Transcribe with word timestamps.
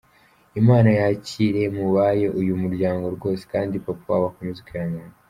lmana 0.57 0.91
yakire 1.01 1.63
mubayo 1.77 2.27
uy’umuryango 2.39 3.05
rwose!kandi 3.15 3.75
papa 3.85 4.07
wabo 4.11 4.25
akomeze 4.31 4.61
kwihangana. 4.67 5.15